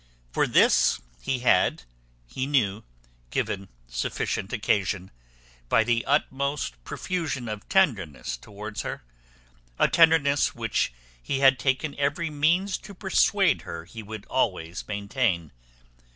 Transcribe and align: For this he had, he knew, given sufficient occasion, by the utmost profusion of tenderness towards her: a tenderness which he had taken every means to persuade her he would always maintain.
For 0.31 0.47
this 0.47 0.99
he 1.21 1.41
had, 1.41 1.83
he 2.25 2.47
knew, 2.47 2.83
given 3.29 3.69
sufficient 3.85 4.51
occasion, 4.51 5.11
by 5.69 5.83
the 5.83 6.03
utmost 6.07 6.83
profusion 6.83 7.47
of 7.47 7.69
tenderness 7.69 8.35
towards 8.35 8.81
her: 8.81 9.03
a 9.77 9.87
tenderness 9.87 10.55
which 10.55 10.91
he 11.21 11.41
had 11.41 11.59
taken 11.59 11.93
every 11.99 12.31
means 12.31 12.79
to 12.79 12.95
persuade 12.95 13.61
her 13.61 13.85
he 13.85 14.01
would 14.01 14.25
always 14.25 14.87
maintain. 14.87 15.51